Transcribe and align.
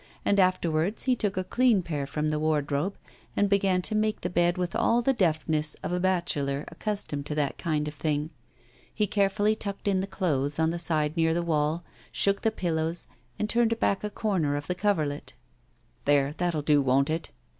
And 0.25 0.39
afterwards 0.39 1.03
he 1.03 1.15
took 1.15 1.37
a 1.37 1.43
clean 1.43 1.83
pair 1.83 2.07
from 2.07 2.31
the 2.31 2.39
wardrobe 2.39 2.97
and 3.37 3.47
began 3.47 3.83
to 3.83 3.93
make 3.93 4.21
the 4.21 4.31
bed 4.31 4.57
with 4.57 4.75
all 4.75 5.03
the 5.03 5.13
deftness 5.13 5.75
of 5.83 5.91
a 5.93 5.99
bachelor 5.99 6.65
accustomed 6.69 7.27
to 7.27 7.35
that 7.35 7.59
kind 7.59 7.87
of 7.87 7.93
thing. 7.93 8.31
He 8.91 9.05
carefully 9.05 9.55
tucked 9.55 9.87
in 9.87 9.99
the 10.01 10.07
clothes 10.07 10.57
on 10.57 10.71
the 10.71 10.79
side 10.79 11.15
near 11.15 11.35
the 11.35 11.43
wall, 11.43 11.83
shook 12.11 12.41
the 12.41 12.49
pillows, 12.49 13.05
and 13.37 13.47
turned 13.47 13.79
back 13.79 14.03
a 14.03 14.09
corner 14.09 14.55
of 14.55 14.65
the 14.65 14.73
coverlet. 14.73 15.33
'There, 16.05 16.33
that'll 16.37 16.63
do; 16.63 16.81
won't 16.81 17.11
it? 17.11 17.29